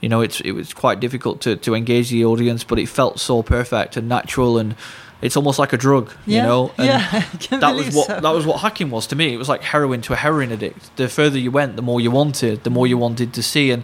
[0.01, 3.19] you know, it's it was quite difficult to to engage the audience, but it felt
[3.19, 4.75] so perfect and natural and
[5.21, 6.71] it's almost like a drug, Yeah, you know.
[6.77, 8.19] And yeah, that was what so.
[8.19, 9.33] that was what hacking was to me.
[9.33, 10.95] It was like heroin to a heroin addict.
[10.97, 13.83] The further you went, the more you wanted, the more you wanted to see, and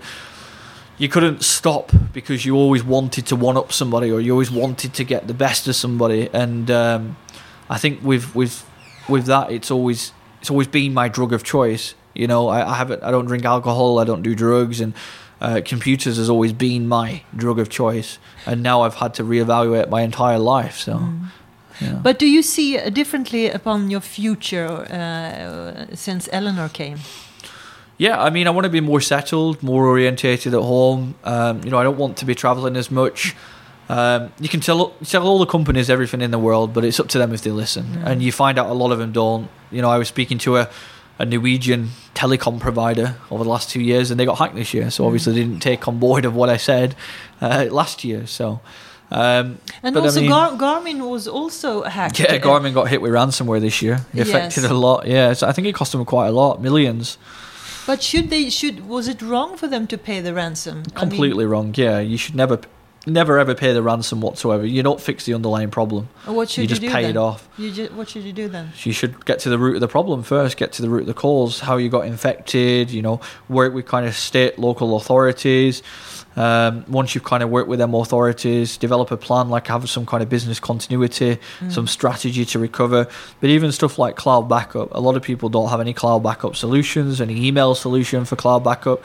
[0.98, 4.94] you couldn't stop because you always wanted to one up somebody, or you always wanted
[4.96, 6.30] to get the best of somebody.
[6.34, 7.18] And um,
[7.70, 8.66] I think with with
[9.08, 11.94] with that, it's always it's always been my drug of choice.
[12.16, 14.94] You know, I, I haven't I don't drink alcohol, I don't do drugs, and
[15.42, 18.20] uh, computers has always been my drug of choice.
[18.46, 20.78] And now I've had to reevaluate my entire life.
[20.78, 21.10] So.
[21.82, 22.00] yeah.
[22.02, 27.00] But do you see uh, differently upon your future uh, since Eleanor came?
[27.98, 31.16] Yeah, I mean, I want to be more settled, more orientated at home.
[31.24, 33.36] Um, you know, I don't want to be traveling as much.
[33.90, 37.08] Um, you can tell tell all the companies everything in the world, but it's up
[37.10, 38.02] to them if they listen.
[38.04, 39.50] And you find out a lot of them don't.
[39.72, 40.70] You know, I was speaking to a,
[41.20, 44.90] a Norwegian telecom provider over the last two years, and they got hacked this year.
[44.92, 46.96] So obviously, they didn't take on board of what I said
[47.42, 48.28] uh, last year.
[48.28, 48.60] So.
[49.10, 52.20] Um, And but I also, mean- Gar- Garmin was also hacked.
[52.20, 54.06] yeah, Garmin got hit with ransomware this year.
[54.14, 54.72] It affected Yes.
[54.72, 55.08] a lot.
[55.08, 57.18] Yeah, so I think it cost them quite a lot, millions.
[57.86, 58.50] But should they?
[58.50, 60.74] Should was it wrong for them to pay the ransom?
[60.74, 61.74] I mean, completely wrong.
[61.78, 62.60] Yeah, you should never,
[63.08, 64.66] never ever pay the ransom whatsoever.
[64.66, 66.10] You don't fix the underlying problem.
[66.26, 67.12] what should you you, just do pay then?
[67.12, 67.48] it off.
[67.58, 68.72] You ju- what should you do then?
[68.84, 70.58] You should get to the root of the problem first.
[70.58, 71.62] Get to the root of the cause.
[71.62, 72.92] How you got infected.
[72.92, 75.82] You know, work with kind of state, local authorities.
[76.38, 80.06] Um, once you've kind of worked with them authorities, develop a plan, like have some
[80.06, 83.08] kind of business continuity, some strategy to recover.
[83.42, 86.56] But even stuff like cloud backup, a lot of people don't have any cloud backup
[86.56, 89.04] solutions, any email solution for cloud backup.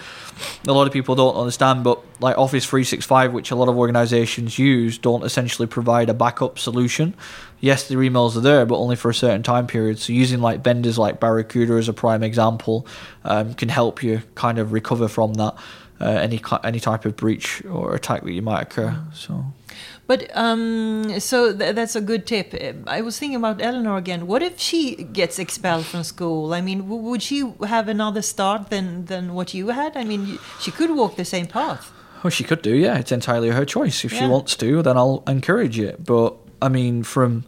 [0.68, 4.58] A lot of people don't understand, but like Office 365, which a lot of organizations
[4.58, 7.14] use, don't essentially provide a backup solution.
[7.62, 10.00] Yes, the emails are there, but only for a certain time period.
[10.00, 12.86] So using like vendors like Barracuda as a prime example
[13.24, 15.54] um, can help you kind of recover from that.
[16.00, 18.92] Uh, any any type of breach or attack that you might occur.
[19.14, 19.44] So
[20.08, 22.52] But um, so th- that's a good tip.
[22.88, 24.26] I was thinking about Eleanor again.
[24.26, 26.54] What if she gets expelled from school?
[26.54, 29.96] I mean, w- would she have another start than than what you had?
[29.96, 31.92] I mean, she could walk the same path.
[32.24, 32.98] Well, she could do, yeah.
[32.98, 34.04] It's entirely her choice.
[34.04, 36.04] If she wants to, then I'll encourage it.
[36.04, 37.44] But I mean, from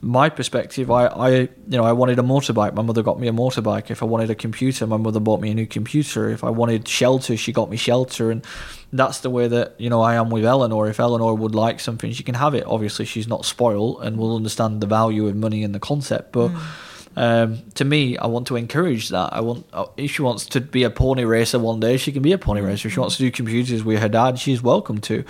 [0.00, 2.74] my perspective, I, I, you know, I wanted a motorbike.
[2.74, 3.90] My mother got me a motorbike.
[3.90, 6.28] If I wanted a computer, my mother bought me a new computer.
[6.28, 8.44] If I wanted shelter, she got me shelter, and
[8.92, 10.88] that's the way that you know I am with Eleanor.
[10.88, 12.64] If Eleanor would like something, she can have it.
[12.66, 16.50] Obviously, she's not spoiled and will understand the value of money and the concept, but.
[17.16, 19.32] Um, to me, I want to encourage that.
[19.32, 22.22] I want uh, if she wants to be a pony racer one day, she can
[22.22, 22.86] be a pony racer.
[22.86, 25.24] If she wants to do computers with her dad, she's welcome to.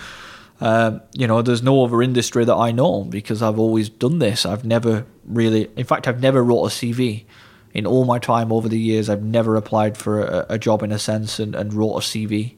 [0.61, 4.45] Um, you know, there's no other industry that I know because I've always done this.
[4.45, 7.25] I've never really, in fact, I've never wrote a CV.
[7.71, 10.91] In all my time over the years, I've never applied for a, a job in
[10.91, 12.55] a sense and, and wrote a CV,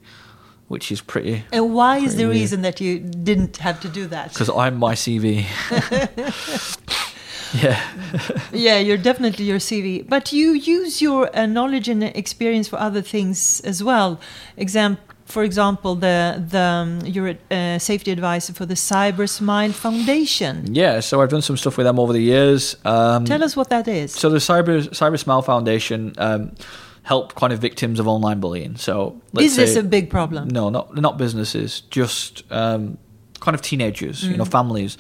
[0.69, 2.37] which is pretty And why is the weird.
[2.37, 4.29] reason that you didn't have to do that?
[4.29, 5.45] because I'm my CV.
[7.53, 7.81] yeah.
[8.53, 13.01] yeah, you're definitely your CV, but you use your uh, knowledge and experience for other
[13.01, 14.19] things as well.
[14.55, 14.97] Exam,
[15.31, 16.17] for example, the
[16.55, 20.73] the um, you're uh, safety advisor for the Cyber Smile Foundation.
[20.75, 22.75] Yeah, so I've done some stuff with them over the years.
[22.85, 24.11] Um, Tell us what that is.
[24.13, 26.51] So the Cyber Cyber Smile Foundation um,
[27.03, 28.75] help kind of victims of online bullying.
[28.77, 30.47] So let's is this say- a big problem?
[30.49, 32.97] No, not not businesses, just um,
[33.39, 34.51] kind of teenagers, you know, Mm.
[34.51, 34.97] families.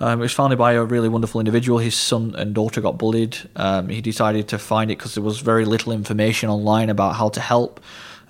[0.00, 1.78] Um, it was founded by a really wonderful individual.
[1.78, 3.36] His son and daughter got bullied.
[3.54, 7.28] Um, he decided to find it because there was very little information online about how
[7.30, 7.80] to help.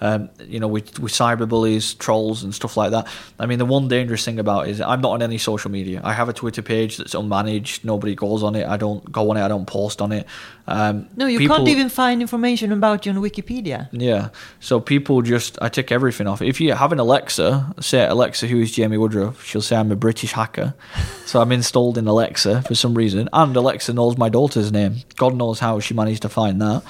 [0.07, 3.07] Um, you know, with with cyberbullies, trolls, and stuff like that.
[3.39, 6.03] I mean, the one dangerous thing about it is I'm not on any social media.
[6.05, 7.85] I have a Twitter page that's unmanaged.
[7.85, 8.67] Nobody goes on it.
[8.67, 9.43] I don't go on it.
[9.43, 10.27] I don't post on it.
[10.67, 13.89] Um, No, you people- can't even find information about you on Wikipedia.
[13.93, 14.29] yeah.
[14.61, 16.43] So people just, I take everything off.
[16.43, 19.97] If you have an Alexa, say Alexa, who is Jamie Woodruff, she'll say I'm a
[19.97, 20.75] British hacker.
[21.27, 24.97] so I'm installed in Alexa for some reason, and Alexa knows my daughter's name.
[25.17, 26.83] God knows how she managed to find that.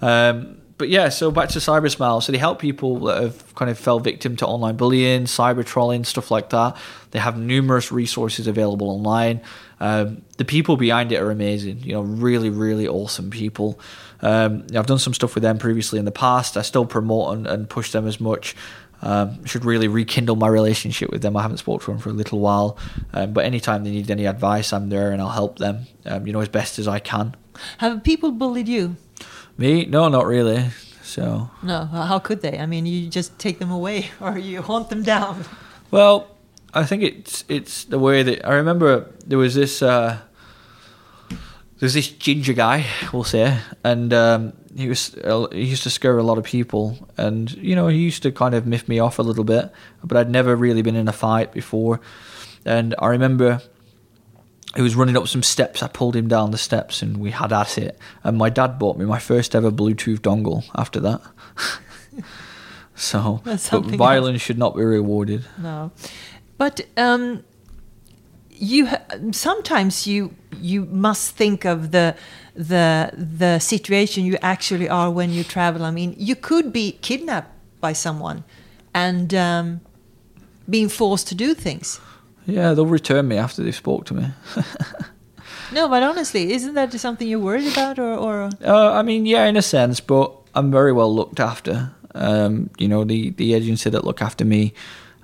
[0.00, 2.20] Um, but yeah, so back to Cyber Smile.
[2.20, 6.04] So they help people that have kind of fell victim to online bullying, cyber trolling,
[6.04, 6.76] stuff like that.
[7.12, 9.40] They have numerous resources available online.
[9.80, 11.80] Um, the people behind it are amazing.
[11.80, 13.80] You know, really, really awesome people.
[14.20, 16.56] Um, I've done some stuff with them previously in the past.
[16.56, 18.54] I still promote and, and push them as much.
[19.02, 21.36] Um, should really rekindle my relationship with them.
[21.36, 22.78] I haven't spoken to them for a little while,
[23.12, 25.86] um, but anytime they need any advice, I'm there and I'll help them.
[26.06, 27.36] Um, you know, as best as I can.
[27.78, 28.96] Have people bullied you?
[29.58, 29.86] Me?
[29.86, 30.70] No, not really.
[31.02, 32.58] So No, how could they?
[32.58, 35.44] I mean, you just take them away or you hunt them down.
[35.90, 36.28] Well,
[36.74, 40.18] I think it's it's the way that I remember there was this uh,
[41.78, 45.14] there's this ginger guy, we'll say, and um, he was
[45.52, 48.54] he used to scare a lot of people, and you know he used to kind
[48.54, 49.70] of miff me off a little bit,
[50.02, 52.00] but I'd never really been in a fight before,
[52.64, 53.62] and I remember
[54.76, 55.82] he was running up some steps.
[55.82, 57.98] I pulled him down the steps, and we had at it.
[58.22, 61.22] And my dad bought me my first ever Bluetooth dongle after that.
[62.94, 65.46] so, but violence should not be rewarded.
[65.58, 65.92] No,
[66.58, 67.42] but um,
[68.50, 72.14] you ha- sometimes you you must think of the
[72.54, 75.84] the the situation you actually are when you travel.
[75.84, 78.44] I mean, you could be kidnapped by someone
[78.92, 79.80] and um,
[80.68, 82.00] being forced to do things.
[82.46, 84.28] Yeah, they'll return me after they've spoke to me.
[85.72, 89.46] No, but honestly, isn't that something you're worried about, or, or Uh, I mean, yeah,
[89.46, 91.90] in a sense, but I'm very well looked after.
[92.14, 94.72] Um, you know, the the agency that look after me,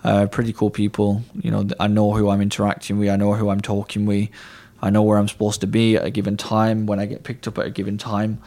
[0.05, 1.23] uh, pretty cool people.
[1.41, 3.09] You know, I know who I'm interacting with.
[3.09, 4.29] I know who I'm talking with.
[4.83, 7.47] I know where I'm supposed to be at a given time when I get picked
[7.47, 8.43] up at a given time.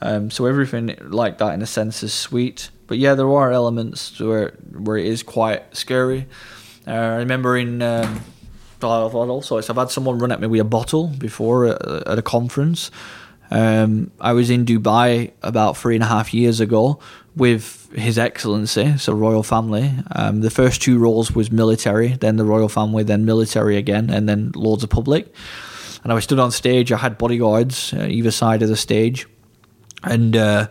[0.00, 2.70] Um, so everything like that, in a sense, is sweet.
[2.86, 6.26] But yeah, there are elements where where it is quite scary.
[6.86, 8.20] Uh, I remember in um,
[8.82, 9.68] I've had all sorts.
[9.68, 12.90] I've had someone run at me with a bottle before at, a conference.
[13.50, 17.00] Um, I was in Dubai about three and a half years ago
[17.36, 19.92] with His Excellency, so royal family.
[20.12, 24.28] Um, the first two roles was military, then the royal family, then military again, and
[24.28, 25.34] then Lords of Public.
[26.02, 26.92] And I was stood on stage.
[26.92, 29.26] I had bodyguards uh, either side of the stage,
[30.04, 30.68] and uh,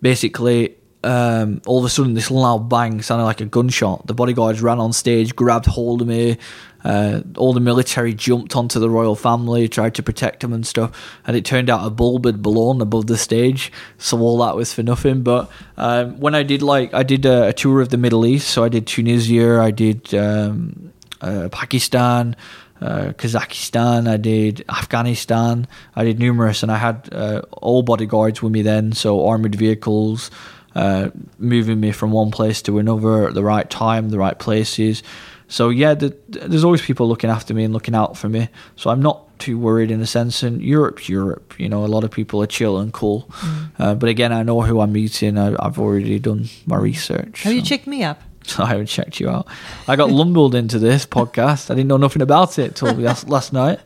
[0.00, 4.06] basically um, all of a sudden this loud bang sounded like a gunshot.
[4.06, 6.38] The bodyguards ran on stage, grabbed hold of me.
[6.84, 11.18] Uh, all the military jumped onto the royal family, tried to protect them and stuff.
[11.26, 14.72] And it turned out a bulb had blown above the stage, so all that was
[14.72, 15.22] for nothing.
[15.22, 18.48] But um, when I did like I did a, a tour of the Middle East,
[18.48, 22.36] so I did Tunisia, I did um, uh, Pakistan.
[22.80, 28.52] Uh, Kazakhstan, I did Afghanistan, I did numerous, and I had uh, all bodyguards with
[28.52, 30.30] me then, so armored vehicles,
[30.74, 35.02] uh, moving me from one place to another at the right time, the right places.
[35.48, 38.48] So yeah, the, there's always people looking after me and looking out for me.
[38.76, 40.42] So I'm not too worried in a sense.
[40.42, 43.22] And Europe's Europe, you know, a lot of people are chill and cool.
[43.22, 43.70] Mm.
[43.78, 45.38] Uh, but again, I know who I'm meeting.
[45.38, 47.42] I, I've already done my research.
[47.42, 48.20] have you checked me up?
[48.58, 49.46] I haven't checked you out.
[49.86, 51.70] I got lumbled into this podcast.
[51.70, 53.80] I didn't know nothing about it till last, last night.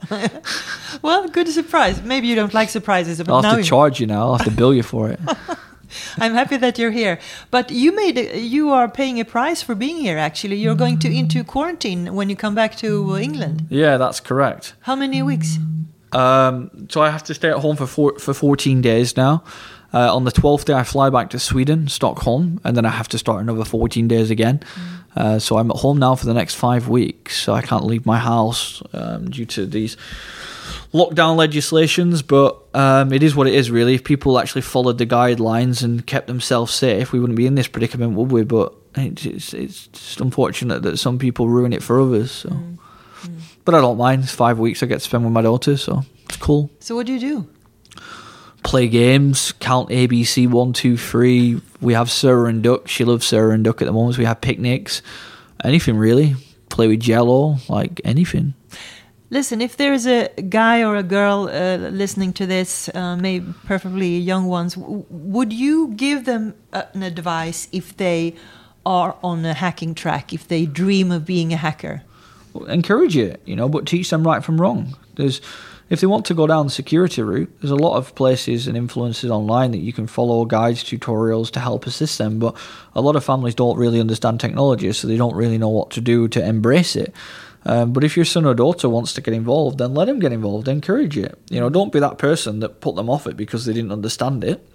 [1.01, 2.03] Well, good surprise.
[2.03, 4.23] Maybe you don't like surprises, but I'll have to you- charge you now.
[4.23, 5.21] I'll have to bill you for it.
[6.19, 7.19] I'm happy that you're here.
[7.51, 10.19] But you made a, you are paying a price for being here.
[10.19, 13.67] Actually, you're going to into quarantine when you come back to uh, England.
[13.71, 14.75] Yeah, that's correct.
[14.81, 15.59] How many weeks?
[16.13, 19.45] Um, so I have to stay at home for four, for 14 days now.
[19.95, 23.09] Uh, on the 12th day, I fly back to Sweden, Stockholm, and then I have
[23.09, 24.61] to start another 14 days again.
[25.15, 27.37] Uh, so I'm at home now for the next five weeks.
[27.37, 29.97] So I can't leave my house um, due to these
[30.93, 32.23] lockdown legislations.
[32.23, 33.95] But um, it is what it is, really.
[33.95, 37.69] If people actually followed the guidelines and kept themselves safe, we wouldn't be in this
[37.69, 38.45] predicament, would we?
[38.45, 42.31] But it's, it's, it's just unfortunate that some people ruin it for others.
[42.31, 42.57] So.
[43.65, 44.25] But I don't mind.
[44.25, 46.71] It's five weeks I get to spend with my daughter, so it's cool.
[46.81, 47.49] So what do you do?
[48.65, 51.61] Play games, count ABC one, two, three.
[51.81, 52.89] We have Sarah and Duck.
[52.89, 54.19] She loves Sarah and Duck at the moment.
[54.19, 55.03] We have picnics,
[55.65, 56.37] anything really.
[56.69, 58.55] Play with Jello, like anything.
[59.33, 64.19] Listen, if there's a guy or a girl uh, listening to this, uh, maybe preferably
[64.19, 68.35] young ones, would you give them uh, an advice if they
[68.85, 72.03] are on a hacking track, if they dream of being a hacker?
[72.69, 74.95] encourage it, you know, but teach them right from wrong.
[75.15, 75.41] There's,
[75.91, 78.77] if they want to go down the security route, there's a lot of places and
[78.77, 82.39] influences online that you can follow guides, tutorials to help assist them.
[82.39, 82.57] But
[82.95, 86.01] a lot of families don't really understand technology, so they don't really know what to
[86.01, 87.15] do to embrace it.
[87.65, 90.33] Um, but if your son or daughter wants to get involved, then let them get
[90.33, 90.69] involved.
[90.69, 91.39] Encourage it.
[91.49, 94.43] You know, don't be that person that put them off it because they didn't understand
[94.43, 94.67] it.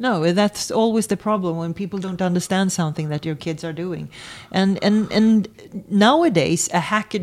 [0.00, 4.08] No, that's always the problem when people don't understand something that your kids are doing.
[4.50, 5.46] And and and
[5.90, 7.18] nowadays a hacker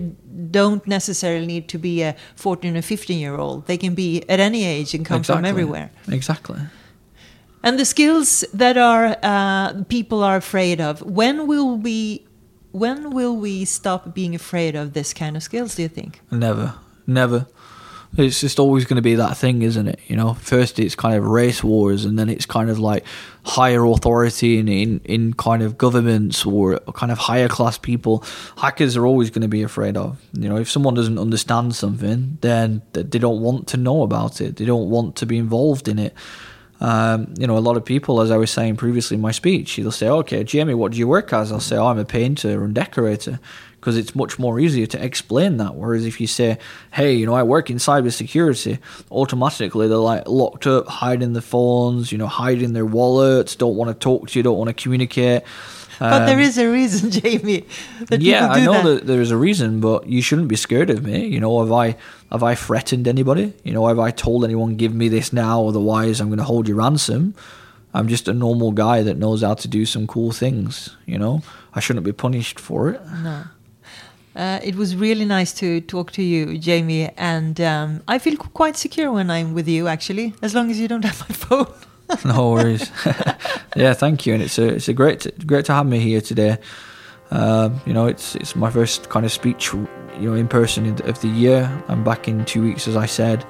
[0.51, 3.65] don't necessarily need to be a 14 or 15 year old.
[3.65, 5.89] They can be at any age and come from everywhere.
[6.07, 6.59] Exactly.
[7.63, 11.01] And the skills that are uh, people are afraid of.
[11.01, 12.26] When will we?
[12.77, 15.75] When will we stop being afraid of this kind of skills?
[15.75, 16.21] Do you think?
[16.29, 16.75] Never,
[17.07, 17.47] never.
[18.17, 19.99] It's just always going to be that thing, isn't it?
[20.07, 23.03] You know, first it's kind of race wars, and then it's kind of like
[23.43, 28.23] higher authority in, in, in kind of governments or kind of higher class people.
[28.57, 30.21] Hackers are always going to be afraid of.
[30.33, 34.55] You know, if someone doesn't understand something, then they don't want to know about it.
[34.55, 36.13] They don't want to be involved in it.
[36.79, 39.77] Um, you know, a lot of people, as I was saying previously in my speech,
[39.77, 42.63] they'll say, "Okay, Jamie, what do you work as?" I'll say, "Oh, I'm a painter
[42.63, 43.39] and decorator,"
[43.79, 45.75] because it's much more easier to explain that.
[45.75, 46.57] Whereas if you say,
[46.91, 48.77] "Hey, you know, I work in cybersecurity,"
[49.09, 53.89] automatically they're like locked up, hiding their phones, you know, hiding their wallets, don't want
[53.89, 55.43] to talk to you, don't want to communicate.
[55.99, 57.65] But there is a reason, Jamie.
[58.09, 58.83] Yeah, I know that.
[58.83, 59.07] that.
[59.07, 61.25] there is a reason, but you shouldn't be scared of me.
[61.25, 61.95] You know, have I
[62.31, 63.53] have I threatened anybody?
[63.63, 66.67] You know, have I told anyone give me this now, otherwise I'm going to hold
[66.67, 67.33] you ransom?
[67.93, 70.95] I'm just a normal guy that knows how to do some cool things.
[71.05, 71.41] You know,
[71.73, 73.01] I shouldn't be punished for it.
[73.23, 73.43] No.
[74.35, 78.77] Uh, it was really nice to talk to you, Jamie, and um, I feel quite
[78.77, 79.87] secure when I'm with you.
[79.87, 81.73] Actually, as long as you don't have my phone.
[82.25, 82.91] No worries.
[83.75, 86.57] yeah, thank you, and it's a it's a great great to have me here today.
[87.31, 89.87] Um, you know, it's it's my first kind of speech, you
[90.19, 91.83] know, in person of the year.
[91.87, 93.45] I'm back in two weeks, as I said.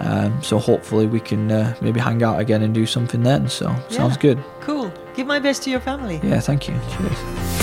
[0.00, 3.48] Um, so hopefully we can uh, maybe hang out again and do something then.
[3.48, 4.42] So sounds good.
[4.60, 4.92] Cool.
[5.14, 6.20] Give my best to your family.
[6.22, 6.74] Yeah, thank you.
[6.90, 7.61] Cheers.